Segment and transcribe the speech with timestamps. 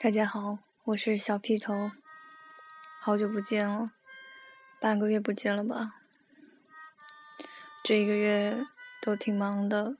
[0.00, 1.90] 大家好，我是小屁头，
[3.00, 3.90] 好久不见了，
[4.78, 5.96] 半个月不见了吧？
[7.82, 8.64] 这一个月
[9.02, 9.96] 都挺忙的，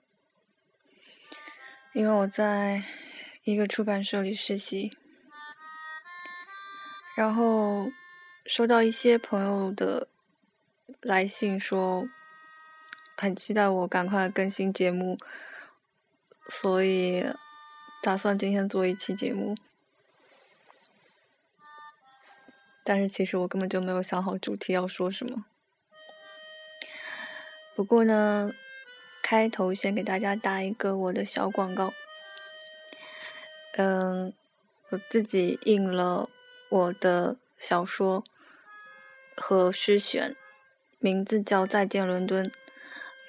[1.95, 2.84] 因为我在
[3.42, 4.96] 一个出版社里实习，
[7.16, 7.91] 然后
[8.46, 10.06] 收到一些朋友的
[11.00, 12.08] 来信，说
[13.16, 15.19] 很期待我赶快更新节目，
[16.48, 17.27] 所以
[18.00, 19.56] 打算今天做一期节目。
[22.88, 25.45] 但是其实我根本就没有想好主题要说什么。
[27.77, 28.51] 不过呢，
[29.22, 31.92] 开头先给大家打一个我的小广告。
[33.77, 34.33] 嗯，
[34.89, 36.30] 我自己印了
[36.70, 38.25] 我的小说
[39.36, 40.34] 和诗选，
[40.98, 42.47] 名字叫《再见伦敦》。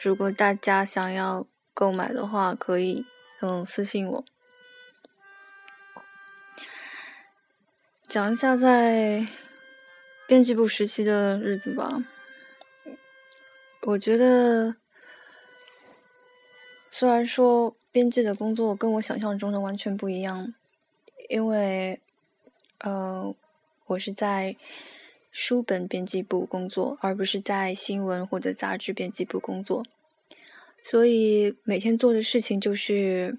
[0.02, 3.06] 如果大家想要购买的话，可以
[3.42, 4.23] 嗯私信我。
[8.08, 9.28] 讲一下在。
[10.30, 12.04] 编辑部时期的日子吧，
[13.82, 14.76] 我觉得，
[16.92, 20.54] 虽然说编辑的工作跟我想象中的完全不一样，
[21.30, 22.00] 因为，
[22.78, 23.34] 呃，
[23.88, 24.56] 我是在
[25.32, 29.84] 书本编辑部工作，而不是在新闻或者杂志编辑部工作，
[30.84, 33.36] 所以每天做的事情就是，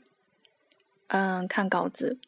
[1.06, 2.18] 嗯，看稿子，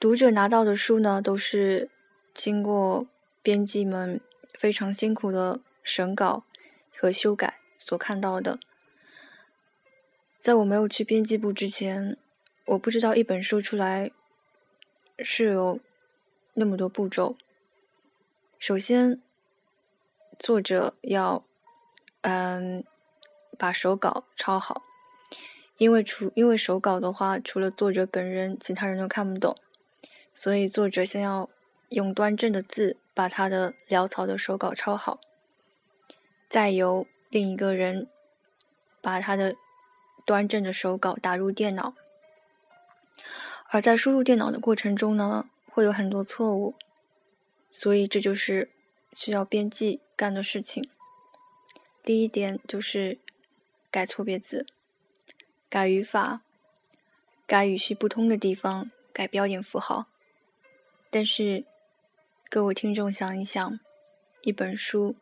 [0.00, 1.88] 读者拿到的书呢都是。
[2.36, 3.06] 经过
[3.42, 4.20] 编辑们
[4.52, 6.44] 非常辛苦的审稿
[6.94, 8.58] 和修改所看到的，
[10.38, 12.18] 在我没有去编辑部之前，
[12.66, 14.12] 我不知道一本书出来
[15.18, 15.80] 是有
[16.52, 17.36] 那么多步骤。
[18.58, 19.18] 首先，
[20.38, 21.42] 作者要
[22.20, 22.84] 嗯
[23.56, 24.82] 把手稿抄好，
[25.78, 29.56] 因为除因为手稿的话，除了作者本人，其他人都看不懂，
[30.34, 31.48] 所以作者先要。
[31.88, 35.20] 用端正的字把他的潦草的手稿抄好，
[36.48, 38.08] 再由另一个人
[39.00, 39.54] 把他的
[40.24, 41.94] 端正的手稿打入电脑。
[43.68, 46.74] 而在输入电脑的过程中呢，会有很多错误，
[47.70, 48.68] 所以这就是
[49.12, 50.90] 需要编辑干的事情。
[52.02, 53.18] 第一点就是
[53.92, 54.66] 改错别字、
[55.68, 56.42] 改语法、
[57.46, 60.06] 改语序不通的地方、改标点符号，
[61.10, 61.64] 但是。
[62.48, 63.80] 各位听众想一想，
[64.42, 65.16] 一本书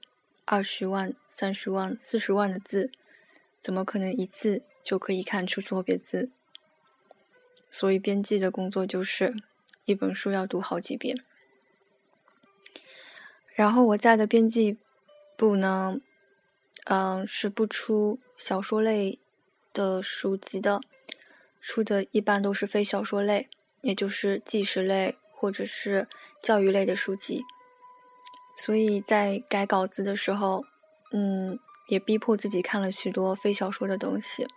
[0.45, 2.93] 二十万、三十万、四十万的字，
[3.59, 6.31] 怎么可能一次就可以看出错别字？
[7.71, 9.35] 所以编辑的工作就是
[9.87, 11.17] 一本书要读好几遍。
[13.55, 14.77] 然后我在的编辑
[15.35, 15.99] 部呢，
[16.85, 19.19] 嗯，是不出小说类
[19.73, 20.83] 的书籍的，
[21.63, 23.49] 出的一般都是非小说类，
[23.81, 25.17] 也就是纪实类。
[25.45, 26.09] 或者是
[26.41, 27.45] 教育类的书籍，
[28.57, 30.65] 所以在改稿子的时候，
[31.13, 34.49] 嗯，也逼迫自己看了许多非小说的东西，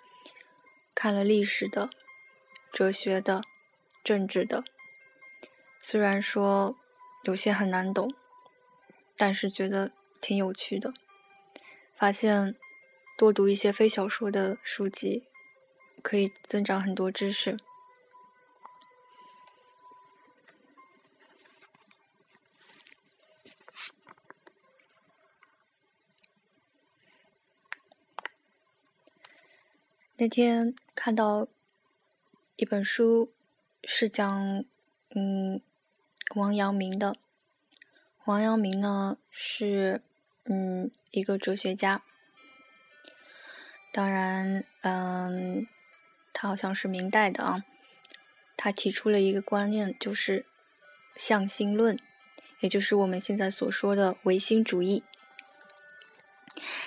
[0.96, 1.90] 看了历史的、
[2.72, 3.42] 哲学的、
[4.02, 4.64] 政治的。
[5.81, 6.78] 虽然说
[7.24, 8.09] 有些很难懂，
[9.18, 10.94] 但是觉得挺有趣的。
[11.98, 12.56] 发现
[13.18, 15.25] 多读一些非小说的书籍，
[16.02, 17.58] 可以增长很多知识。
[30.19, 31.47] 那天看到
[32.55, 33.31] 一本书，
[33.83, 34.66] 是讲
[35.11, 35.61] 嗯
[36.33, 37.16] 王阳明的。
[38.25, 40.01] 王阳明呢是
[40.45, 42.01] 嗯一个哲学家，
[43.94, 45.68] 当然嗯
[46.33, 47.63] 他好像是明代的啊。
[48.57, 50.47] 他提出了一个观念，就是
[51.15, 51.95] 向心论，
[52.62, 55.03] 也就是我们现在所说的唯心主义。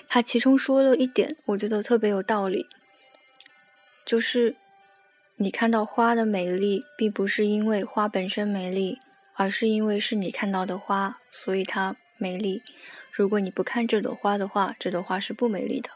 [0.09, 2.67] 他其中说了一点，我觉得特别有道理。
[4.11, 4.57] 就是
[5.37, 8.99] 你看到花的美丽，并不是因为花本身美丽，
[9.35, 12.61] 而是因为是你看到的花，所以它美丽。
[13.13, 15.91] 如果你不看这朵花的话，这朵花是不美丽的。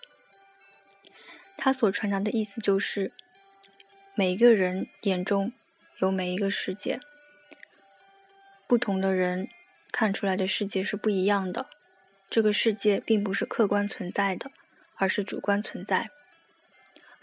[1.56, 3.10] 他所传达的意思就是，
[4.14, 5.52] 每一个人眼中
[5.98, 7.00] 有每一个世界，
[8.68, 9.48] 不同的人
[9.90, 11.66] 看出来的世界是不一样的。
[12.30, 14.52] 这个世界并不是客观存在的，
[14.94, 16.10] 而是主观存在。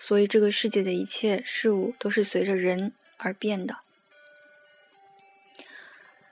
[0.04, 3.78] 所以，这个世界的一切事物都是随着人而变的。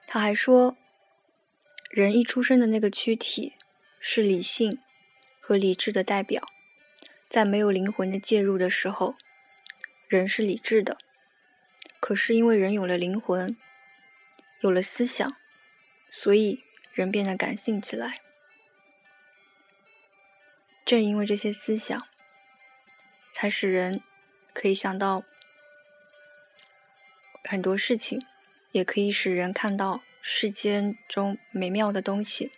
[0.08, 0.76] 他还说，
[1.92, 3.54] 人一出生的那个躯体
[4.00, 4.80] 是理性
[5.40, 6.48] 和理智的代表，
[7.30, 9.16] 在没有灵魂的介入的时候，
[10.08, 10.98] 人是理智的；
[12.00, 13.56] 可是因为人有了灵魂，
[14.62, 15.32] 有了思想，
[16.10, 18.20] 所以人变得感性起来。
[20.84, 22.08] 正因为这些思想，
[23.32, 24.02] 才使人
[24.54, 25.24] 可以想到
[27.44, 28.22] 很多事情，
[28.72, 32.52] 也可以使人看到世间中美妙的东西。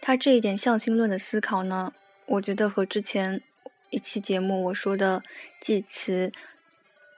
[0.00, 1.92] 他这一点象心论的思考呢，
[2.26, 3.42] 我觉得和之前
[3.90, 5.22] 一期节目我说的
[5.60, 6.32] 祭词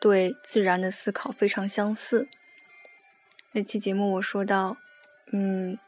[0.00, 2.28] 对自然的思考非常相似。
[3.52, 4.76] 那期节目我说到，
[5.32, 5.78] 嗯，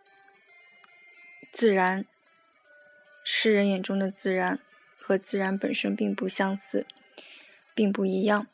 [1.52, 2.04] 自然，
[3.24, 4.58] 诗人眼中的自然
[5.00, 6.86] 和自然本身并不相似，
[7.74, 8.46] 并不一样。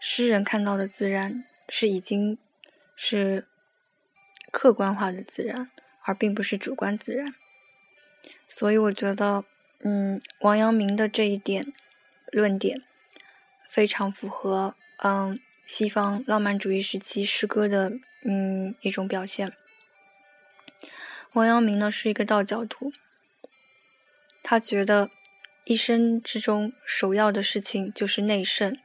[0.00, 2.38] 诗人看到的自然是已经
[2.96, 3.46] 是
[4.50, 5.70] 客观化的自然。
[6.08, 7.34] 而并不是主观自然，
[8.46, 9.44] 所以我觉得，
[9.80, 11.70] 嗯，王阳明的这一点
[12.32, 12.82] 论点
[13.68, 14.74] 非常符合，
[15.04, 17.92] 嗯，西方浪漫主义时期诗歌的，
[18.22, 19.52] 嗯，一种表现。
[21.34, 22.90] 王阳明呢是一个道教徒，
[24.50, 25.10] 他觉得
[25.66, 28.78] 一生之中首要的事情就是内圣，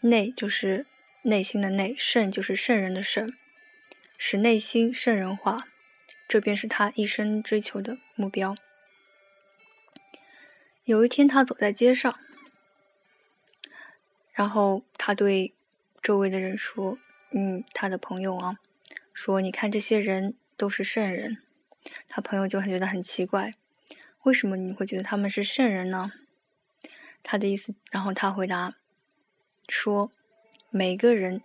[0.00, 0.86] 内就是
[1.22, 3.32] 内心的内，圣就是圣人的圣，
[4.16, 5.68] 使内心圣人化。
[6.26, 8.56] 这便是他一生追求的目标。
[10.82, 12.18] 有一天，他走在街上，
[14.32, 15.54] 然后他对
[16.02, 16.98] 周围的人说
[17.30, 18.56] ：“嗯，他的朋友啊，
[19.14, 21.38] 说你看这些人都是圣人。”
[22.08, 23.52] 他朋友就很觉得很奇怪，
[24.24, 26.12] 为什么你会觉得他们是圣人呢？
[27.22, 28.74] 他的意思，然后他回答
[29.68, 30.10] 说
[30.70, 31.42] ：“每个人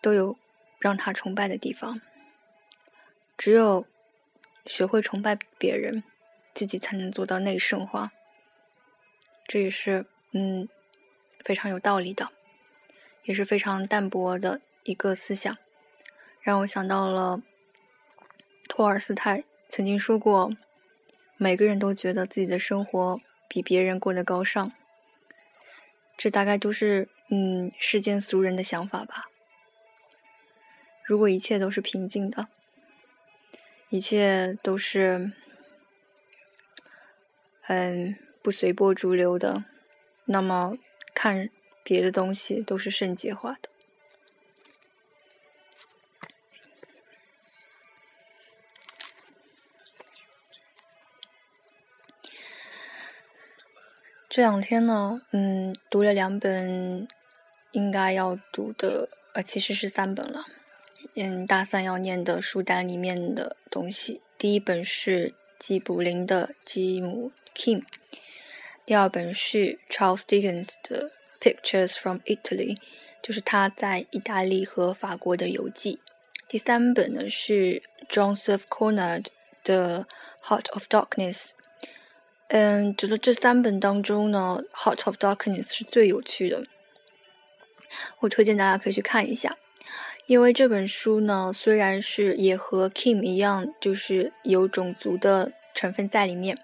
[0.00, 0.36] 都有
[0.78, 2.00] 让他崇拜的地方。”
[3.36, 3.86] 只有
[4.66, 6.02] 学会崇拜别人，
[6.54, 8.12] 自己才能做到内圣化。
[9.46, 10.68] 这也是嗯
[11.44, 12.30] 非常有道理的，
[13.24, 15.56] 也是非常淡泊的一个思想，
[16.40, 17.42] 让我想到了
[18.68, 20.52] 托尔斯泰曾经说过
[21.42, 24.70] ：“每个人都觉得自己的生活比别人过得高尚。”
[26.18, 29.30] 这大概都是嗯世间俗人的想法吧。
[31.02, 32.48] 如果一切都是平静的。
[33.88, 35.32] 一切都是，
[37.68, 39.64] 嗯，不随波逐流的。
[40.26, 40.76] 那么，
[41.14, 41.48] 看
[41.82, 43.69] 别的东西都是圣洁化的。
[54.30, 57.08] 这两天呢，嗯，读了两本
[57.72, 60.46] 应该要读的，呃，其实是三本了。
[61.16, 67.80] 嗯，大三要念的书单里面的东西，第一本是吉卜林的《吉姆 Kim》，
[68.86, 71.10] 第二本是 Charles Dickens 的
[71.42, 72.76] 《Pictures from Italy》，
[73.20, 75.98] 就是他在意大利和法国的游记。
[76.48, 79.26] 第三本呢是 Joseph Conrad
[79.64, 80.06] 的
[80.46, 81.48] 《Heart of Darkness》。
[82.52, 86.64] 嗯，觉得这三本当中呢，《Heart of Darkness》是最有趣的，
[88.18, 89.56] 我推荐大家可以去看一下。
[90.26, 96.58] 因为这本书呢，虽然是也和 Kim 一样，就是有种族的成分在里面，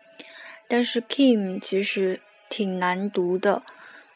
[0.66, 3.62] 但是 Kim 其实挺难读的。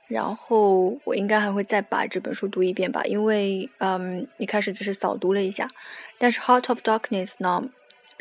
[0.09, 5.69] 然后我应该还会再把这本书读一遍吧，因为嗯，一开始只是扫读了一下。
[6.19, 7.63] 但是《Heart of Darkness》呢，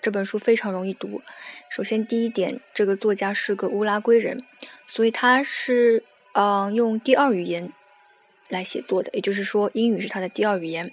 [0.02, 1.22] 这本书非常容易读。
[1.70, 4.44] 首先第一点，这个作家是个乌拉圭人，
[4.88, 6.04] 所以他是
[6.34, 7.72] 嗯用第二语言。
[8.52, 10.92] 来写作的，也就是说，英语是他的第二语言，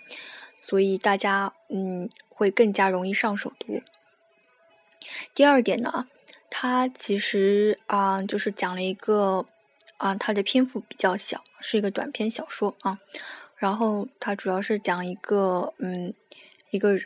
[0.61, 3.81] 所以大家嗯会更加容易上手读。
[5.33, 6.07] 第二点呢，
[6.51, 9.47] 他其实啊就是讲了一个
[9.97, 13.01] 啊，他的篇幅比较小，是一个短篇小说啊，
[13.57, 16.13] 然后他主要是讲一个嗯
[16.69, 16.99] 一个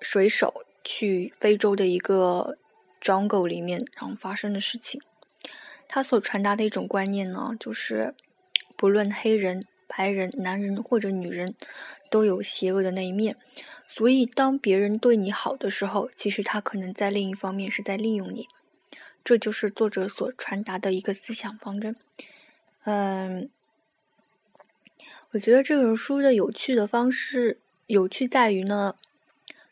[0.00, 2.56] 水手去非洲的一个
[3.00, 5.00] jungle 里面然后发生的事情。
[5.88, 8.14] 他所传达的一种观念呢，就是。
[8.74, 11.54] 不论黑人、白人、男人或者女人，
[12.10, 13.36] 都有邪恶的那一面。
[13.86, 18.48] 所以，当别人对你好的时候，其实他可能在另一方面是在利用你。
[19.22, 21.94] 这就是作者所传达的一个思想方针。
[22.82, 23.48] 嗯，
[25.30, 28.96] 我觉得这本书的有趣的方式，有趣在于呢，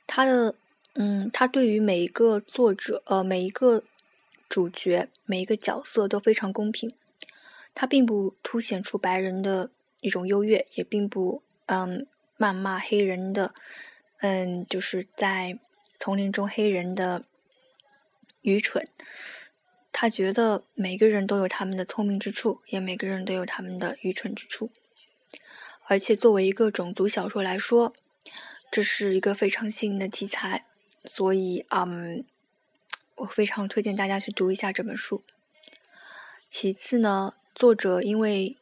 [0.07, 0.55] 它的
[0.95, 3.85] 嗯，他对于每一个作者，呃，每一个
[4.49, 6.93] 主角，每一个角色都非常公平。
[7.75, 9.71] 他并不凸显出白人的
[10.01, 12.07] 一种优越，也并不嗯
[12.37, 13.55] 谩骂黑人的，
[14.19, 15.59] 嗯就是在
[15.99, 17.25] 丛林中黑人的
[18.43, 18.89] 愚蠢，
[19.93, 24.71] 他觉得每个人都有他们的聪明之处，也每个人都有他们的愚蠢之处。
[25.87, 27.95] 而且作为一个种族小说来说，
[28.71, 30.67] 这是一个非常新颖的题材，
[31.05, 32.25] 所以，嗯，
[33.17, 35.23] 我非常推荐大家去读一下这本书。
[36.51, 38.57] 其次呢，作者因为，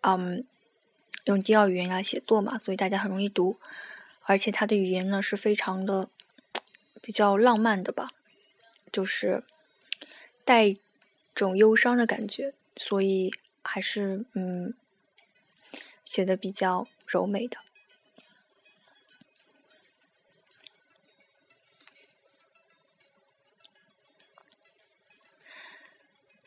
[0.00, 0.44] 嗯，
[1.24, 3.58] 用第二语言来写作嘛，所以大家很容易读，
[4.22, 6.08] 而且他的语言呢是非常的
[7.00, 8.10] 比较浪漫的吧，
[8.90, 9.44] 就是
[10.44, 10.74] 带
[11.34, 13.32] 种忧伤的感觉，所以
[13.62, 14.74] 还是嗯
[16.04, 17.58] 写的比较柔美的。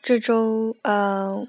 [0.02, 1.46] 这周，呃，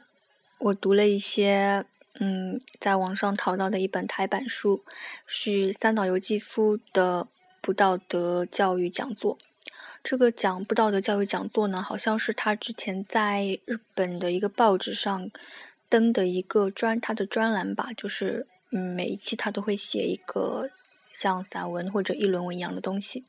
[0.59, 1.83] 我读了一些，
[2.19, 4.83] 嗯，在网上淘到的一本台版书，
[5.25, 7.27] 是三岛由纪夫的
[7.61, 9.39] 不道德教育讲座。
[10.03, 15.31] 这个讲不道德教育讲座呢，好像是他之前在日本的一个报纸上
[15.89, 20.69] 登的一个专他的专栏吧，就是嗯，每一期他都会写一个
[21.11, 23.23] 像散文或者议论文一样的东西。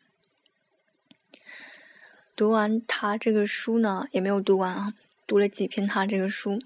[2.37, 4.93] 读完他这个书呢，也没有读完啊。
[5.26, 6.59] 读了几篇他这个书，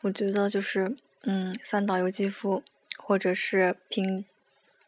[0.00, 2.62] 我觉得就是，嗯，三岛由纪夫
[2.98, 4.24] 或者是平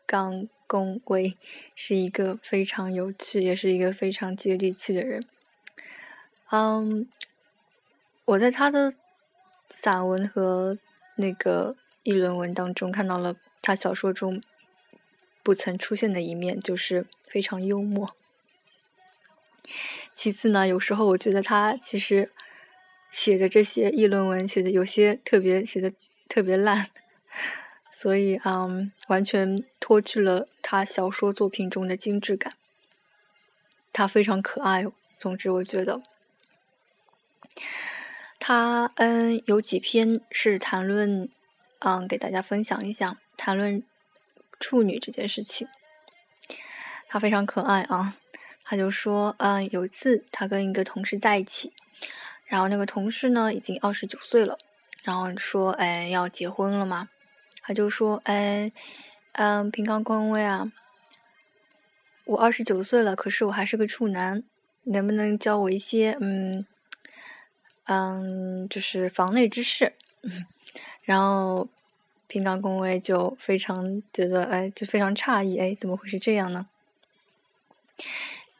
[0.04, 1.34] 冈公威
[1.76, 5.24] 是一个非常有趣，也是一个非常接地气的人。
[6.50, 7.08] 嗯，
[8.24, 8.92] 我在他的
[9.68, 10.76] 散文和
[11.14, 14.42] 那个议论文当中看到了他小说中
[15.44, 18.16] 不曾出现的一面，就是非常幽默。
[20.12, 22.32] 其次呢，有时候我觉得他其实。
[23.12, 25.92] 写的这些议论文写的有些特别写的
[26.28, 26.88] 特别烂，
[27.92, 32.54] 所以嗯，完全脱去了他小说作品中的精致感。
[33.92, 34.86] 他非常可爱，
[35.18, 36.02] 总之我觉得
[38.40, 41.28] 他嗯有几篇是谈论
[41.80, 43.82] 嗯给大家分享一下谈论
[44.58, 45.68] 处女这件事情。
[47.08, 48.16] 他非常可爱啊，
[48.64, 51.74] 他就说嗯有一次他跟一个同事在一起。
[52.52, 54.58] 然后那个同事呢，已经二十九岁了，
[55.04, 57.08] 然后说，哎，要结婚了嘛？
[57.62, 58.70] 他就说，哎，
[59.32, 60.70] 嗯，平冈光威啊，
[62.26, 64.42] 我二十九岁了，可是我还是个处男，
[64.82, 66.66] 能不能教我一些，嗯，
[67.84, 69.94] 嗯，就是房内之事？
[71.04, 71.66] 然后
[72.26, 76.66] 平冈公威就非常觉得，哎，就非常诧异，哎，怎么会是这样呢？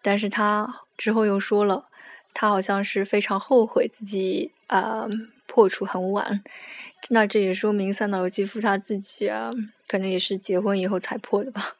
[0.01, 1.91] 但是他之后又说了。
[2.35, 5.07] 他好像是非常后悔自己啊
[5.47, 6.43] 破处很晚，
[7.09, 9.51] 那这也说明三岛由纪夫他自己啊，
[9.87, 11.77] 可能也是结婚以后才破的吧。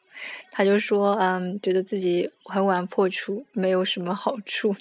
[0.51, 4.75] 他就说，嗯，觉得自己很晚破处没有什么好处。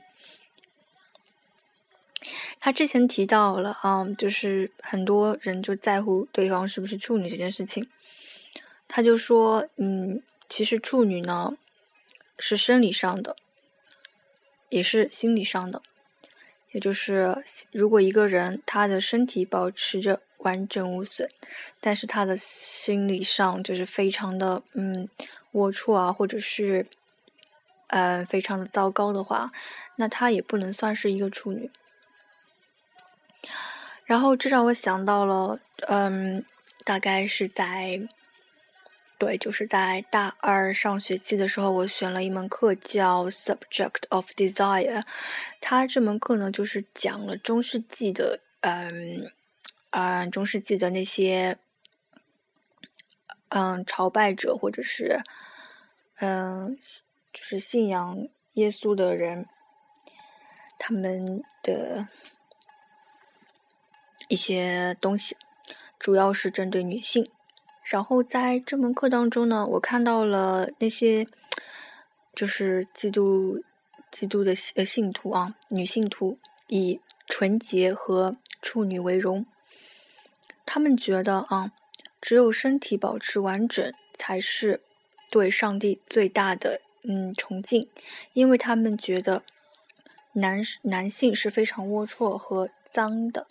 [2.61, 7.88] 他之前提到了啊，就是很多人就在乎对方是不是处女这件事情。
[8.87, 11.57] 他就说，嗯，其实处女呢
[12.38, 13.37] 是生理上的。
[14.73, 15.83] 也是心理上的，
[16.71, 21.29] 也就是如果一个人他的身体保持着完整无损，
[21.79, 25.07] 但是他的心理上就是非常的嗯
[25.52, 26.87] 龌龊啊，或者是
[27.88, 29.52] 呃非常的糟糕的话，
[29.97, 31.71] 那他也不能算是一个处女。
[34.07, 36.43] 然后这让我想到了，嗯，
[36.83, 38.09] 大概是在。
[39.23, 45.05] 对，就是在大二上学期的时候，我选了一门课叫 Subject of Desire。
[45.61, 49.31] 它这门课呢，就是讲了中世纪的，嗯，
[49.91, 51.57] 嗯，中世纪的那些，
[53.50, 55.21] 嗯，朝拜者或者是，
[56.17, 56.76] 嗯，
[57.33, 59.47] 就是信仰耶稣的人，
[60.81, 62.09] 他们的
[64.26, 65.37] 一些东西，
[66.00, 67.31] 主要是针对女性。
[67.83, 71.27] 然后在这门课当中呢，我看到了那些
[72.35, 73.62] 就是基督
[74.11, 79.45] 基督的呃信徒啊，女信徒以纯洁和处女为荣。
[80.65, 81.73] 他们觉得啊，
[82.21, 84.81] 只有身体保持完整才是
[85.31, 87.91] 对上帝最大的嗯崇敬，
[88.33, 89.43] 因为他们觉得
[90.35, 93.47] 男男性是非常龌龊和脏的，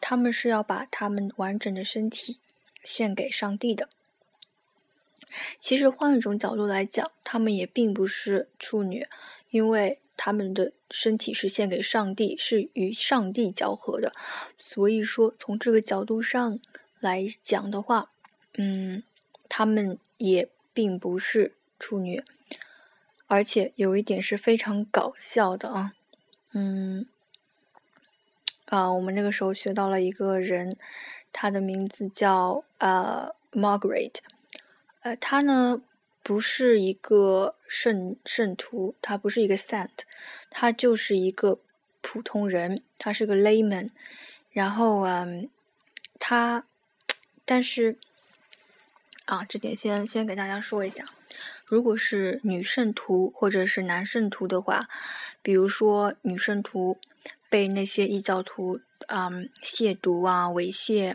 [0.00, 2.38] 他们是要把他们完整的身体。
[2.84, 3.88] 献给上帝的。
[5.58, 9.08] 其实换一种角度来讲，他们也并不是处女，
[9.50, 14.12] 因为他们的身体是献给上帝，是与上帝交合的。
[14.56, 16.60] 所以说，从这个角度上
[17.00, 18.12] 来讲的话，
[18.56, 19.02] 嗯，
[19.48, 22.22] 他们也并不是处女。
[23.26, 25.94] 而且有一点是非常搞笑的啊，
[26.52, 27.06] 嗯，
[28.66, 30.76] 啊，我们那个时候学到了一个人，
[31.32, 34.14] 他的名字叫呃 Margaret，
[35.02, 35.82] 呃，他呢
[36.22, 39.90] 不是一个圣圣徒，他不是一个 saint，
[40.50, 41.60] 他就是一个
[42.00, 43.90] 普通人，他是个 layman，
[44.50, 45.50] 然后嗯，
[46.18, 46.64] 他，
[47.44, 47.98] 但是
[49.26, 51.04] 啊，这点先先给大家说一下，
[51.66, 54.88] 如果是女圣徒或者是男圣徒的话，
[55.44, 56.98] 比如说女圣徒。
[57.50, 61.14] 被那些异教徒嗯亵渎啊猥亵，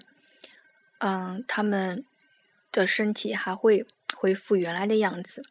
[0.99, 2.05] 嗯他们
[2.71, 5.43] 的身体还会恢复原来的样子。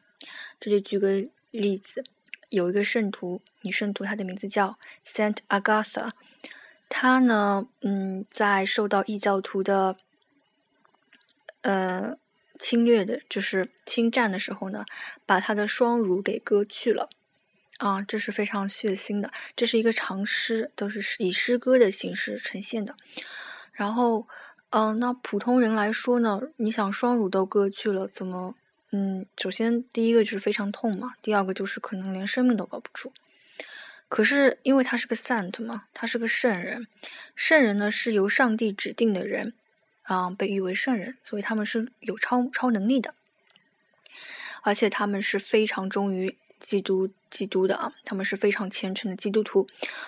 [0.59, 2.03] 这里举个例子，
[2.49, 6.13] 有一个圣徒女圣徒，她的名字叫 Saint Agatha，
[6.89, 9.99] 她呢嗯在受到异教徒的
[11.61, 12.17] 呃
[12.59, 14.87] 侵略的，就是侵占的时候呢，
[15.27, 17.11] 把她的双乳给割去了。
[17.79, 19.33] 啊，这是非常血腥的。
[19.57, 22.95] 这是一个长诗，都是以诗歌的形式呈现的。
[23.73, 24.27] 然后，
[24.71, 28.55] 嗯，那普通人来说呢，你想双乳都割去了，怎么？
[28.91, 33.13] 嗯，首先第一个就是非常痛嘛，第二个就是可能连生命都保不住。
[34.09, 36.89] 可是因为他是个 saint 嘛，他是个圣人，
[37.37, 39.53] 圣人呢是由上帝指定的人，
[40.03, 43.15] 啊，被誉为圣人，所以他们是有超超能力的，
[44.63, 46.37] 而且他们是非常忠于。
[46.61, 49.67] 基督基督的啊，他们是非常虔诚的基督徒，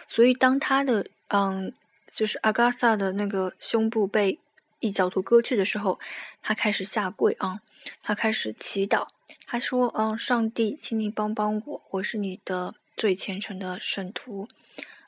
[0.08, 1.72] 所以当他的嗯，
[2.12, 4.38] 就是阿嘎萨的那个胸部被
[4.80, 5.98] 异教徒割去的时候，
[6.42, 7.60] 他开始下跪啊，
[8.02, 9.08] 他开始祈祷，
[9.46, 14.48] 他说：“嗯，上帝，请你帮帮我，我是你的最虔诚的圣徒。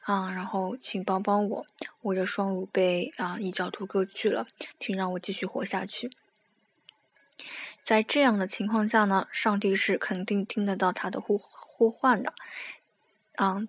[0.02, 1.64] 啊，然后请帮帮我，
[2.00, 4.48] 我的双乳被啊异教徒割去了，
[4.80, 6.10] 请让我继续活下去。”
[7.84, 12.32] 在这样的情况下呢，上帝是肯定听得到他的呼呼唤的，
[13.34, 13.66] 啊，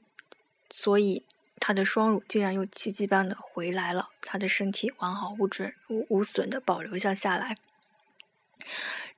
[0.70, 1.26] 所以
[1.60, 7.58] 他的双乳竟然又奇迹般的回来了，他的身体完好无损无无损的保留下下来。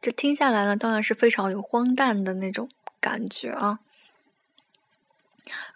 [0.02, 2.70] 这听下来呢，当然是非常有荒诞的那种
[3.02, 3.80] 感觉啊。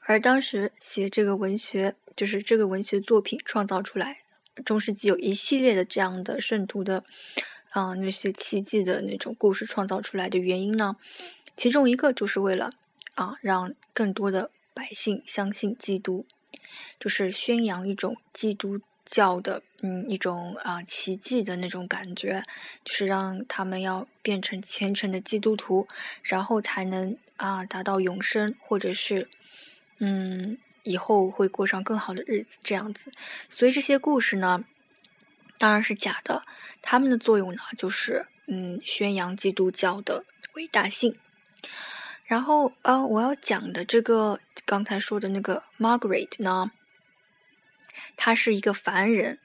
[0.01, 4.21] 而当时写这个文学，就是这个文学作品创造出来，
[4.63, 7.03] 中世纪有一系列的这样的圣徒的。
[7.69, 10.95] 啊，那些奇迹的那种故事创造出来的原因呢？
[11.55, 12.71] 其中一个就是为了
[13.15, 16.25] 啊，让更多的百姓相信基督，
[16.99, 22.43] 就是宣扬一种基督教的嗯一种啊奇迹的那种感觉，
[22.83, 25.87] 就是让他们要变成虔诚的基督徒，
[26.23, 29.29] 然后才能啊达到永生，或者是
[29.97, 33.11] 嗯以后会过上更好的日子这样子。
[33.49, 34.63] 所以这些故事呢。
[35.59, 36.41] 当然是假的，
[36.81, 41.15] 他们的作用呢，就是嗯，宣扬基督教的伟大性。
[42.25, 46.71] 然后呃，我要讲的这个刚才说的那个 Margaret 呢，
[48.15, 49.39] 他是一个凡人，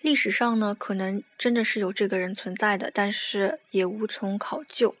[0.00, 4.96] 历史上呢，可能真的是有这个人存在的，但是也无从考究，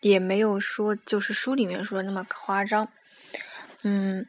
[0.00, 2.92] 也没有说就是书里面说的那么夸张。
[3.82, 4.26] 嗯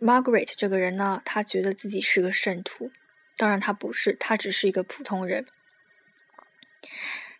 [0.00, 2.90] ，Margaret 这个人呢，他觉得自己是个圣徒。
[3.36, 5.46] 当然，他不是，他只是一个普通人。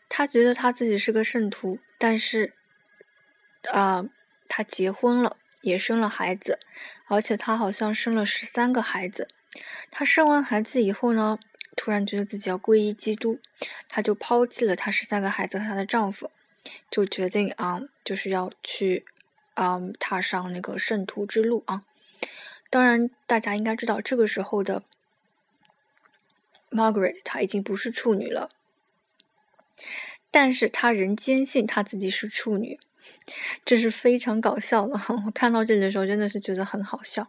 [0.08, 2.54] 他觉得他自己是个圣徒，但是，
[3.72, 4.04] 啊，
[4.48, 6.58] 他结婚了，也生了孩子，
[7.06, 9.28] 而且他好像生了十三个孩子。
[9.90, 11.38] 他生完孩子以后呢，
[11.76, 13.38] 突然觉得自己要皈依基督，
[13.88, 16.30] 他就抛弃了他十三个孩子和她的丈夫，
[16.90, 19.04] 就决定啊，就是要去
[19.54, 21.84] 啊，踏上那个圣徒之路啊。
[22.70, 24.82] 当然，大家应该知道这个时候的。
[26.72, 28.48] Margaret，她已经不是处女了，
[30.30, 32.80] 但是她仍坚信她自己是处女，
[33.64, 34.98] 这是非常搞笑的。
[35.26, 37.28] 我看到这里的时候真的是觉得很好笑。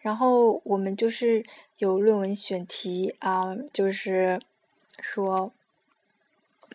[0.00, 1.44] 然后我们就是
[1.78, 4.40] 有论文选题啊，就是
[5.00, 5.52] 说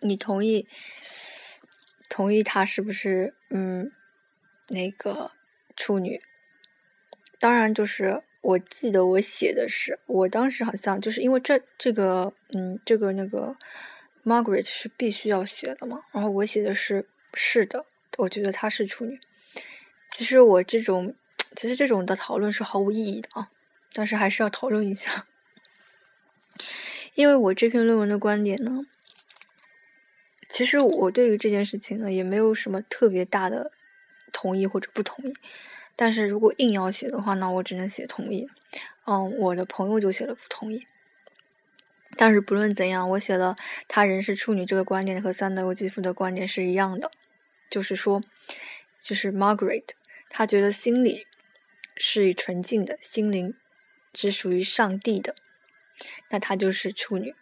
[0.01, 0.67] 你同意
[2.09, 3.91] 同意她是不是嗯
[4.67, 5.31] 那个
[5.75, 6.21] 处女？
[7.39, 8.23] 当然就是。
[8.41, 13.55] 我记得我写的是，我当时好像就是因为这这个，嗯，这个那个
[14.25, 17.85] Margaret 是必须要写的嘛，然后我写的是是的，
[18.17, 19.19] 我觉得她是处女。
[20.09, 21.15] 其实我这种，
[21.55, 23.49] 其实这种的讨论是毫无意义的啊，
[23.93, 25.27] 但是还是要讨论一下，
[27.13, 28.85] 因为我这篇论文的观点呢，
[30.49, 33.71] 其实我对于这件事情呢也没有什么特别大的
[34.33, 35.33] 同意或者不同意。
[35.95, 38.49] 但是如果硬要写的话，那我只能写同意。
[39.05, 40.85] 嗯，我的朋友就写了不同意。
[42.17, 43.55] 但是不论怎样，我写了
[43.87, 47.09] 他人是处女这个观点和三德欧基夫的观点是一样的，
[47.69, 48.21] 就是说，
[49.01, 49.85] 就是 Margaret，
[50.29, 51.25] 她觉得心里
[51.95, 53.53] 是纯净的，心灵
[54.11, 55.35] 只属于上帝的，
[56.29, 57.33] 那她就是处女。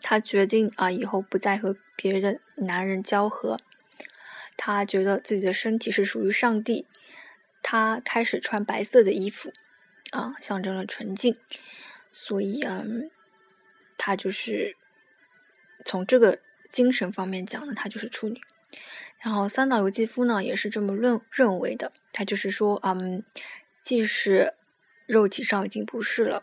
[0.00, 3.58] 他决定啊，以后不再和别的男人交合。
[4.56, 6.86] 他觉得自己的身体是属于上帝。
[7.70, 9.52] 她开始穿白色的衣服，
[10.10, 11.36] 啊，象征了纯净。
[12.10, 13.10] 所以，嗯，
[13.98, 14.74] 她就是
[15.84, 16.38] 从这个
[16.70, 18.40] 精神方面讲呢，她就是处女。
[19.18, 21.92] 然后三岛由纪夫呢，也是这么认认为的。
[22.10, 23.22] 他就是说，嗯，
[23.82, 24.54] 即使
[25.04, 26.42] 肉体上已经不是了，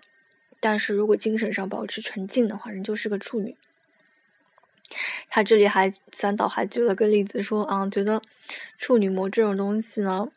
[0.60, 3.58] 但是如果精神上保持纯净的话，人就是个处女。
[5.28, 8.22] 他这里还三岛还举了个例子，说，啊，觉得
[8.78, 10.30] 处女膜这种东西呢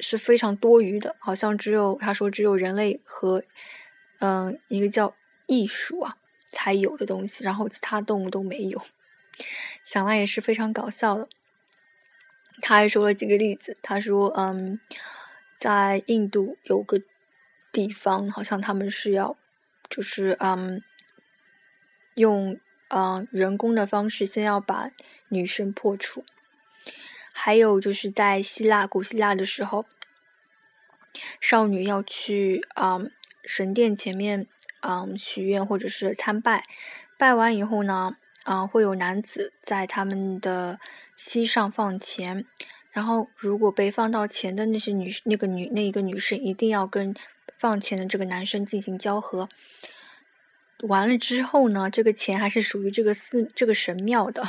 [0.00, 3.42] 是非常多余的，好像只有他说只有人类和
[4.18, 5.14] 嗯一个叫
[5.46, 8.82] 艺术啊才有的东西，然后其他动物都没有。
[9.84, 11.28] 想来也是非常搞笑的。
[12.62, 14.78] 他还说了几个例子，他说，嗯，
[15.56, 17.00] 在印度有个
[17.72, 19.36] 地方，好像他们是要，
[19.88, 20.82] 就是嗯，
[22.14, 24.90] 用嗯人工的方式，先要把
[25.28, 26.22] 女生破处。
[27.32, 29.86] 还有就是在希腊，古希腊的时候，
[31.40, 33.10] 少女要去嗯
[33.44, 34.46] 神殿前面
[34.80, 36.64] 嗯许愿或者是参拜，
[37.18, 38.16] 拜完以后呢。
[38.44, 40.80] 啊，会有男子在他们的
[41.14, 42.46] 膝上放钱，
[42.90, 47.14] 然后如果被放到钱的那些女那个女那一个女生一定要跟
[47.58, 49.50] 放钱的这个男生进行交合。
[50.80, 54.48] 完了之后呢，这个钱还是属于这个寺这个神庙的，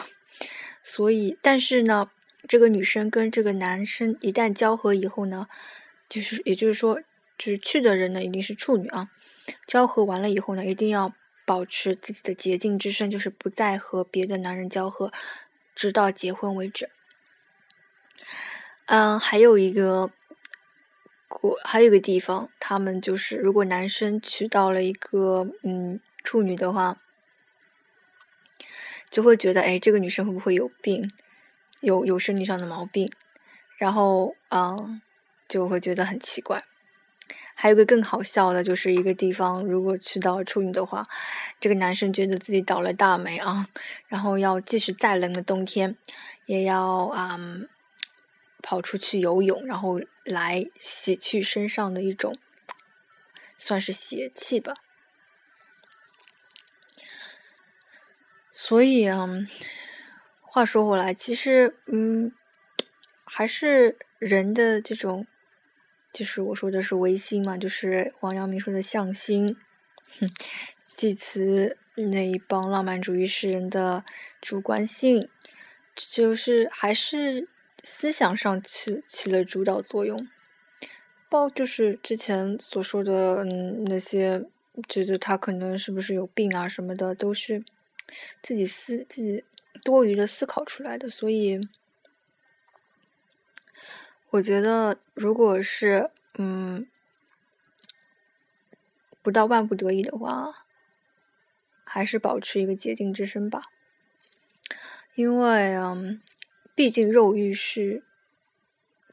[0.81, 2.09] 所以但是呢，
[2.47, 5.47] 这个女生跟这个男生一旦交合以后呢，
[6.09, 7.01] 就是也就是说，
[7.37, 9.09] 就是去的人呢一定是处女啊，
[9.65, 11.13] 交合完了以后呢，一定要。
[11.43, 15.11] 保持自己的洁净之身，就是不再和别的男人交合，
[15.75, 16.89] 直到结婚为止。
[18.85, 20.11] 嗯，还有一个
[21.27, 27.01] 国，还有一个地方，他们就是如果男生娶到了一个嗯处女的话，
[29.09, 31.11] 就会觉得哎，这个女生会不会有病，
[31.81, 33.11] 有有身体上的毛病，
[33.77, 35.01] 然后嗯，
[35.49, 36.63] 就会觉得很奇怪。
[37.53, 41.07] 还有个更好笑的，就是一个地方，如果去到处女的话，
[41.59, 43.67] 这个男生觉得自己倒了大霉啊，
[44.07, 45.95] 然后要即使再冷的冬天，
[46.47, 47.39] 也要啊
[48.63, 52.35] 跑出去游泳，然后来洗去身上的一种
[53.57, 54.73] 算是邪气吧。
[58.51, 59.27] 所以啊，
[60.53, 62.33] 话说回来，其实嗯，
[63.23, 65.25] 还是人的这种。
[66.11, 69.55] 就是我说的是唯心嘛，就是王阳明说的向心，
[70.83, 74.03] 祭词那一帮浪漫主义诗人的
[74.41, 75.29] 主观性，
[75.95, 77.47] 就是还是
[77.81, 80.27] 思想上起起了主导作用。
[81.29, 84.43] 包就是之前所说的嗯那些，
[84.89, 87.63] 觉得他可能是不是有病啊什么的，都是
[88.43, 89.45] 自己思自己
[89.83, 91.67] 多余的思考出来的，所以。
[94.29, 96.87] 我觉得，如果是嗯，
[99.21, 100.65] 不到万不得已的话，
[101.83, 103.63] 还是保持一个洁净之身吧。
[105.15, 106.21] 因为嗯，
[106.73, 108.05] 毕竟肉欲是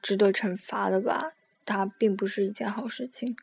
[0.00, 1.32] 值得惩罚的吧，
[1.64, 3.36] 它并不是一件好事情。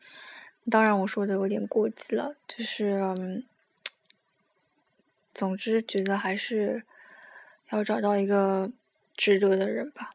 [0.70, 3.44] 当然，我说的有点过激了，就是嗯，
[5.34, 6.86] 总之觉得还是
[7.70, 8.70] 要找到一个
[9.16, 10.10] 值得的人吧。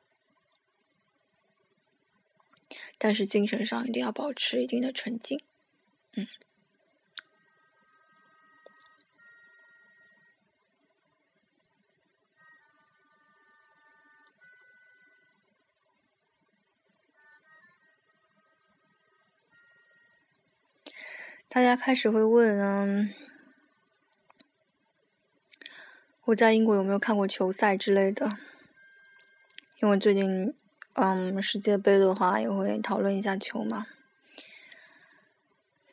[2.98, 5.42] 但是精神上一定要保持一定的纯净，
[6.16, 6.28] 嗯。
[21.50, 23.14] 大家开始会问，嗯，
[26.26, 28.38] 我在英国有没有看过球赛之类的？
[29.82, 30.54] 因为最近。
[30.94, 33.86] 嗯，世界杯的话也会讨论一下球嘛。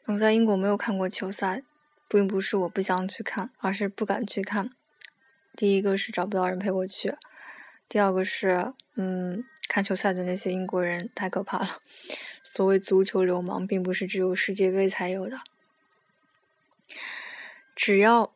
[0.06, 1.62] 我在英国没有看过球赛，
[2.08, 4.70] 并不是我不想去看，而是不敢去看。
[5.54, 7.14] 第一个是找不到人陪我去，
[7.88, 11.80] 第二个是，嗯，看球赛的那些英国人太可怕了。
[12.42, 15.38] 所谓足球流氓，并不是只有世界杯才有的。
[17.76, 18.34] 只要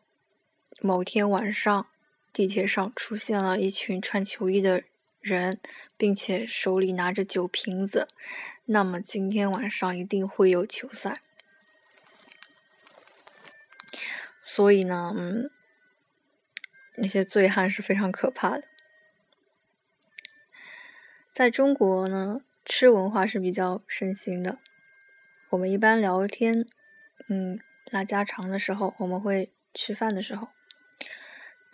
[0.82, 1.86] 某天晚上
[2.32, 4.84] 地铁上出现了一群穿球衣的。
[5.22, 5.60] 人，
[5.96, 8.08] 并且手里拿着酒瓶子，
[8.64, 11.22] 那么今天晚上一定会有球赛。
[14.44, 15.48] 所以呢，嗯，
[16.96, 18.64] 那些醉汉是非常可怕的。
[21.32, 24.58] 在中国呢，吃文化是比较盛行的。
[25.50, 26.66] 我们一般聊天，
[27.28, 27.60] 嗯，
[27.92, 30.48] 拉家常的时候，我们会吃饭的时候，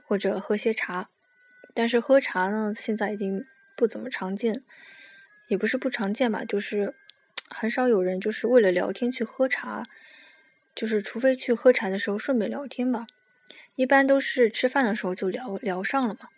[0.09, 1.11] 或者喝些茶。
[1.75, 3.45] 但是喝茶呢，现在已经
[3.77, 4.65] 不怎么常见，
[5.49, 6.95] 也不是不常见吧，就是
[7.51, 9.85] 很少有人就是为了聊天去喝茶，
[10.75, 13.07] 就是除非去喝茶的时候顺便聊天吧，
[13.75, 16.31] 一般都是吃饭的时候就聊聊上了嘛。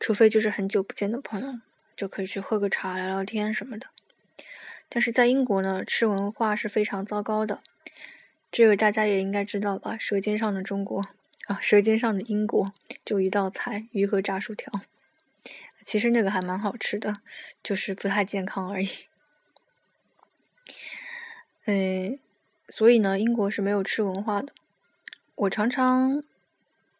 [0.00, 1.60] 除非就是很久不见的朋友，
[1.96, 3.86] 就可以去喝个茶聊聊天什么的。
[4.88, 7.62] 但是在英国呢，吃文化是非常糟糕的，
[8.50, 9.92] 这个大家也应该知道吧？
[9.98, 11.04] 《舌尖上的中国》
[11.46, 12.66] 啊，《舌尖上的英国》
[13.04, 14.72] 就一道菜——鱼和炸薯条。
[15.84, 17.20] 其实那个还蛮好吃的，
[17.62, 18.88] 就是不太健康而已。
[21.64, 22.18] 嗯，
[22.68, 24.52] 所以呢，英国是没有吃文化的。
[25.34, 26.22] 我常常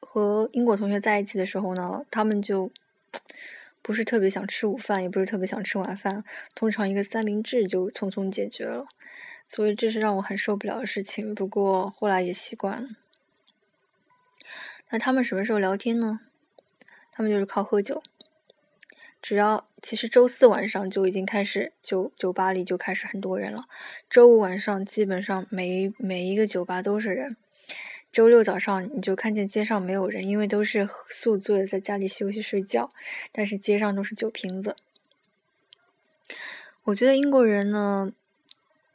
[0.00, 2.70] 和英国同学在一起的时候呢，他们就。
[3.82, 6.22] 不是特别想吃午饭，也不是特别想吃晚饭，
[6.54, 8.86] 通常一个三明治就匆匆解决了，
[9.48, 11.34] 所以这是让我很受不了的事情。
[11.34, 12.90] 不过后来也习惯了。
[14.90, 16.20] 那他们什么时候聊天呢？
[17.12, 18.02] 他们就是靠喝酒。
[19.22, 23.66] 只要其实周四晚上就已经开始酒酒吧里就开始很多人了，
[24.08, 27.36] 周五晚上基本上每每一个酒吧都是人。
[28.10, 32.90] 周六早上你就看见街上没有人，因为都是宿醉，在家里休息睡觉。
[33.30, 34.74] 但是街上都是酒瓶子。
[36.84, 38.12] 我觉得英国人呢，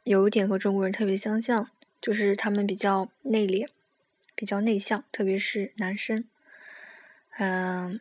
[0.04, 3.68] 有一点和中国人特别相像，就是他们比较内敛，
[4.36, 6.24] 比较内向，特别是男生。
[7.38, 7.98] 嗯，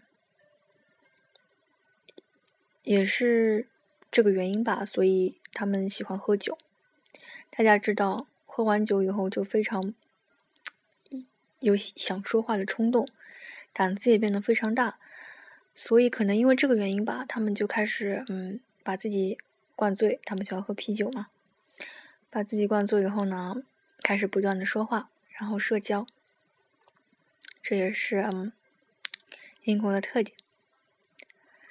[2.84, 3.67] 也是
[4.12, 6.60] 这个原因吧，所以他们喜欢喝酒。
[7.50, 9.95] 大家知道，喝完酒以后就非常。
[11.62, 13.08] 有想说话的冲动，
[13.74, 15.00] 胆子也变得非常大，
[15.74, 19.39] 所以可能因为这个原因吧，他们就开始嗯把自己
[19.76, 20.19] 灌醉。
[20.26, 21.30] 他们喜欢喝啤酒嘛，
[22.30, 23.63] 把自己灌醉以后呢，
[24.04, 26.06] 开始不断的说话，然后社交，
[27.67, 28.51] 这也是嗯
[29.63, 30.38] 英国的特点。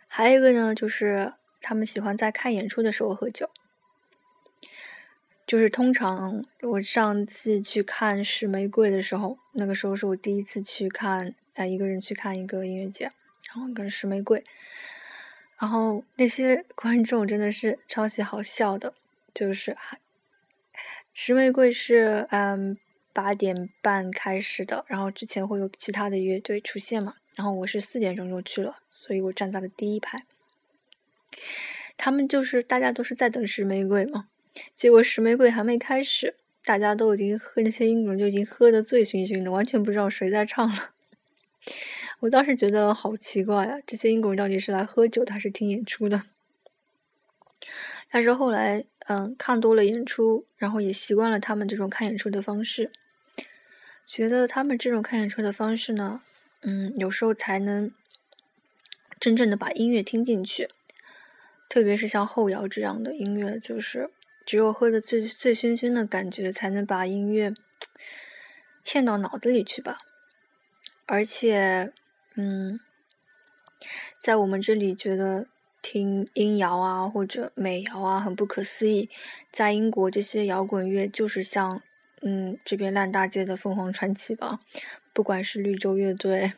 [0.08, 3.48] 还有一个呢，就是他们喜欢在看演出的时候喝酒。
[5.46, 13.12] 就是通常我上次去看《石玫瑰》的时候，那个时候是我第一次去看，呃，一个人去看一个音乐节，
[13.48, 14.40] 然后跟《石玫瑰》，
[15.60, 18.94] 然后那些 观众真的是超级好笑的，
[19.32, 19.70] 就是
[21.12, 22.76] 《石玫瑰》是嗯
[23.14, 30.26] 八点半开始的，然后之前会有其他的乐队出现嘛，然后我是四点钟就去了，所以我站在了第一排，
[31.96, 34.28] 他们就是大家都是在等《石玫瑰》嘛。
[34.76, 40.90] 结果石玫瑰还没开始，大家都已经喝那些英国人就已经喝得醉醺醺的，完全不知道谁在唱了。
[42.20, 46.20] 我当时觉得好奇怪啊，这些英国人到底是来喝酒的还是听演出的？
[48.10, 52.92] 但是后来，嗯，看多了演出，然后也习惯了他们这种看演出的方式，
[54.06, 56.20] 觉得他们这种看演出的方式呢，
[56.62, 57.92] 嗯，有时候才能
[59.18, 60.68] 真正的把音乐听进去，
[61.68, 64.10] 特别是像后摇这样的音乐，就是。
[64.46, 67.54] 只有喝的醉醉醺醺的感觉，才能把音乐
[68.84, 69.96] 嵌到脑子里去吧。
[71.06, 71.94] 而且，
[72.34, 72.78] 嗯，
[74.18, 75.46] 在我们这里觉得
[75.80, 79.08] 听音摇啊或者美摇啊很不可思议，
[79.50, 81.80] 在英国这些摇滚乐就是像
[82.24, 84.60] 嗯这边烂大街的凤凰传奇吧，
[85.12, 86.54] 不管是绿洲乐队，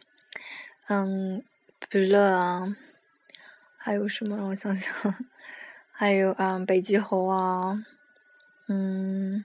[0.89, 1.43] 嗯
[1.91, 2.77] ，Blur 啊，
[3.77, 4.95] 还有什么让我想想。
[5.91, 7.85] 还有啊，北极猴啊，
[8.69, 9.45] 嗯，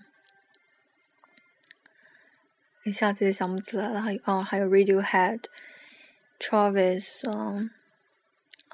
[2.83, 4.01] 一下子也想不起来了。
[4.01, 7.69] 还有哦，还有 Radiohead，Travis 啊，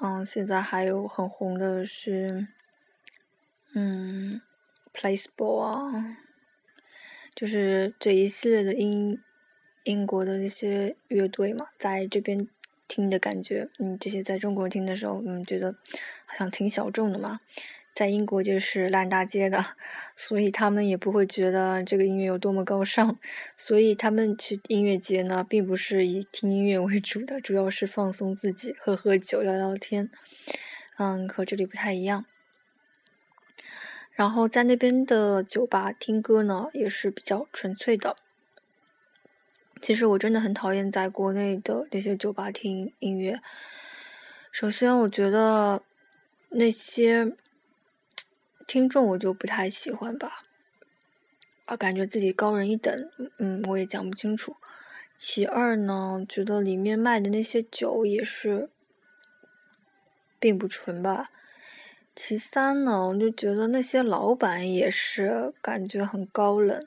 [0.02, 2.48] 嗯，现在还有很红的是，
[3.74, 4.40] 嗯
[4.92, 6.16] ，Placebo 啊，
[7.38, 9.16] 就是这一系列的英
[9.84, 12.48] 英国的那些乐队嘛，在这边。
[12.90, 15.72] 听的感觉，嗯，这些在中国听的时候，嗯，觉得
[16.24, 17.40] 好像挺小众的嘛。
[17.92, 19.62] 在英国就是烂大街的，
[20.16, 23.18] 所以他们也不会觉得这个音乐有多么高尚。
[23.58, 30.08] 所以他们去音乐节呢，并不是以听音乐为主的，主要是放松自己，喝喝酒，聊聊天。
[30.96, 32.24] 嗯，和这里不太一样。
[34.18, 38.16] 然后在那边的酒吧听歌呢，也是比较纯粹的。
[39.80, 43.40] 其实我真的很讨厌在国内的那些酒吧听音乐。
[44.50, 45.84] 首先，我觉得
[46.48, 47.36] 那些
[48.66, 50.42] 听众我就不太喜欢吧，
[51.66, 54.56] 啊，感觉自己高人一等，嗯，我也讲不清楚。
[55.16, 58.68] 其二呢，觉得里面卖的那些酒也是
[60.40, 61.30] 并不纯吧。
[62.20, 66.84] 其三呢，我就觉得那些老板也是感觉很高冷。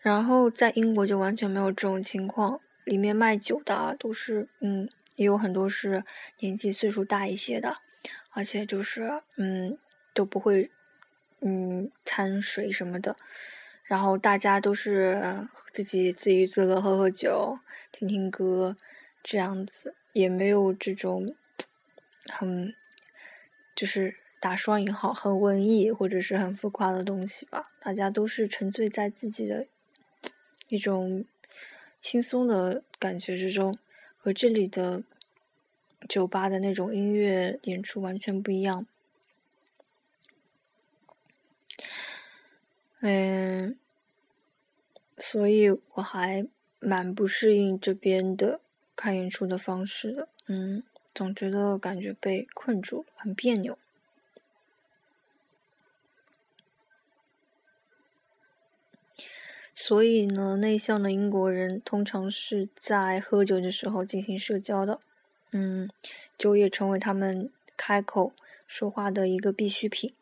[0.00, 6.02] 然后在英国就完全没有这种情况，里面卖酒的都是，嗯，也有很多是
[6.40, 7.76] 年纪岁数大一些的，
[8.32, 9.78] 而且就是，嗯，
[10.12, 10.72] 都不会，
[11.40, 13.16] 嗯，掺水什么的。
[13.84, 17.54] 然后大家都是自己自娱自乐，喝喝酒，
[17.92, 18.76] 听听歌，
[19.22, 21.36] 这样子也没有这种
[22.32, 22.74] 很，
[23.74, 27.72] 就是打双引号很文艺或者是很浮夸的东西吧。
[27.80, 29.66] 大家都是沉醉在自己的。
[30.70, 31.24] 一种
[31.98, 33.78] 轻松的感觉之中，
[34.18, 35.02] 和这里的
[36.06, 38.86] 酒吧的那种音乐演出完全不一样。
[43.00, 43.78] 嗯，
[45.16, 46.46] 所以我还
[46.80, 48.60] 蛮不适应这边的
[48.94, 50.28] 看演出的方式的。
[50.48, 50.82] 嗯，
[51.18, 53.76] 总觉得感觉被困住，很别扭。
[59.74, 65.00] 所以呢，内向的英国人通常是在喝酒的时候进行社交的，
[65.50, 65.90] 嗯，
[66.36, 68.32] 酒也成为他们开口
[68.68, 70.14] 说话的一个必需品。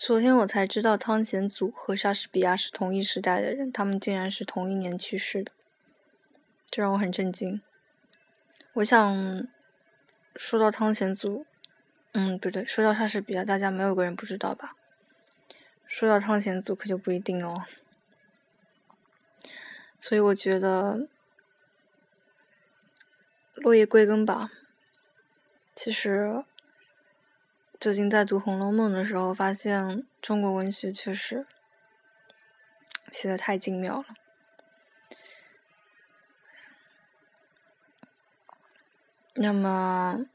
[0.00, 5.52] 昨天我才知道汤显祖和莎士比亚是同一时代的人，他们竟然是同一年去世的，
[6.70, 7.60] 这让我很震惊。
[8.72, 9.46] 我想
[10.34, 11.44] 说到汤显祖，
[12.12, 14.74] 嗯，不对，说到莎士比亚，大家没有个人不知道吧？
[15.86, 17.66] 说到汤显祖，可就不一定哦。
[19.98, 21.06] 所以我觉得
[23.52, 24.50] 落叶归根吧，
[25.74, 26.42] 其实。
[27.80, 31.46] 最近在读《红楼梦》的时候，发现中国文学确实
[33.10, 34.04] 写的太精妙了。
[39.32, 40.26] 那么，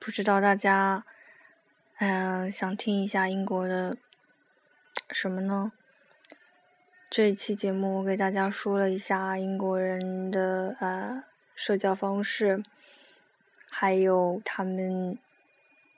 [0.00, 1.04] 不知道大家，
[1.98, 3.98] 嗯，想听一下英国的
[5.10, 5.72] 什么呢？
[7.10, 11.22] 这一期节目我给大家说了一下英国人的呃
[11.54, 12.62] 社交方式，
[13.68, 15.18] 还有他们。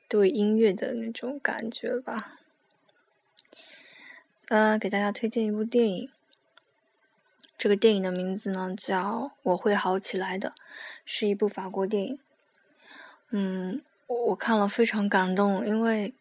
[0.08, 2.38] 对音乐的那种感觉吧，
[4.48, 6.10] 呃，给大家推荐一部电影。
[7.58, 9.00] 这个电影的名字呢叫
[9.42, 10.50] 《我会好起来的》，
[11.04, 12.18] 是一部法国电影。
[13.30, 16.14] 嗯，我看了非常感动，因为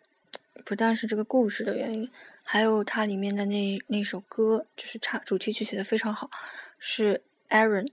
[0.63, 2.09] 不但是这个故事的原因，
[2.41, 6.31] 还有它里面的那那首歌，就是唱主题曲写的非常好，
[6.79, 7.91] 是 Aaron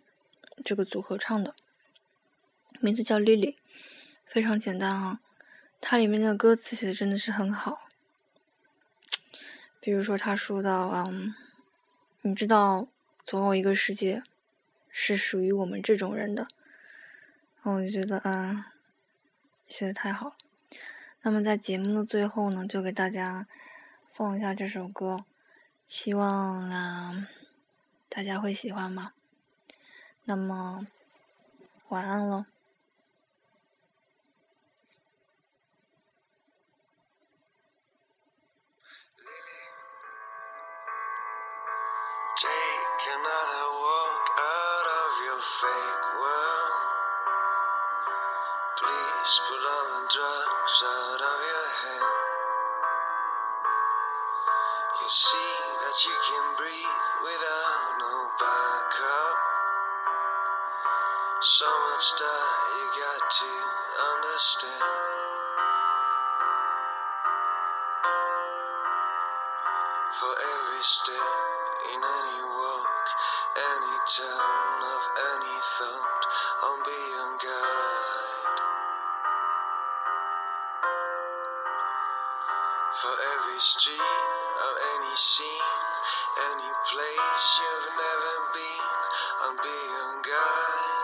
[0.64, 1.55] 这个组合唱的，
[2.81, 3.57] 名字叫 Lily，
[4.24, 5.20] 非常简单啊。
[5.85, 7.81] 它里面的歌词写的真的是很好，
[9.81, 11.35] 比如说他说到，嗯，
[12.23, 12.87] 你知道，
[13.25, 14.23] 总有一个世界
[14.88, 16.47] 是属于我们这种人的，
[17.62, 18.64] 我就觉得，嗯，
[19.66, 20.37] 写的太好。
[21.23, 23.49] 那么在节目的最后呢，就给大家
[24.12, 25.25] 放一下这首歌，
[25.88, 27.29] 希望啊
[28.09, 29.14] 大家会喜欢吧。
[30.25, 30.87] 那么，
[31.88, 32.47] 晚安了。
[45.63, 46.83] Fake world.
[48.83, 52.06] Please put all the drugs out of your head.
[54.98, 55.54] You see
[55.87, 59.38] that you can breathe without no backup.
[61.46, 63.52] So much that you got to
[64.02, 64.83] understand.
[70.19, 71.38] For every step
[71.94, 72.52] in any
[73.57, 75.03] any turn of
[75.37, 76.23] any thought,
[76.63, 78.59] I'll be your guide.
[83.03, 85.92] For every street of any scene,
[86.50, 88.96] any place you've never been,
[89.42, 91.02] I'll be your guide.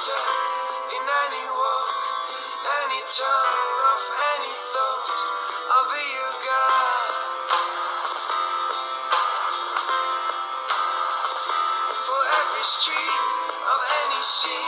[0.00, 0.22] master
[0.96, 1.88] in any walk,
[2.84, 3.48] any turn
[3.92, 4.00] of
[4.32, 5.08] any thought
[5.72, 7.12] I'll be your guide.
[12.06, 13.24] For every street
[13.72, 14.59] of any city.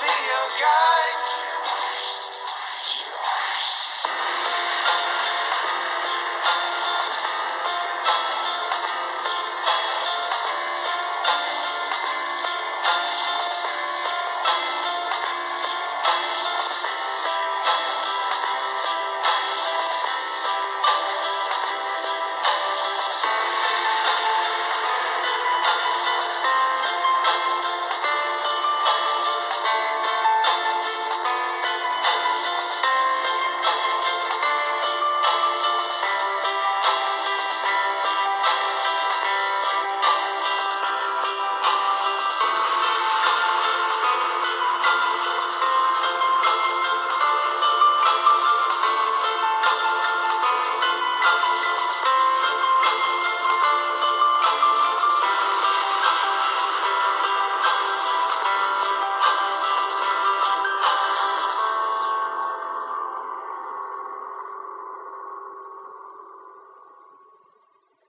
[0.00, 0.97] be a god.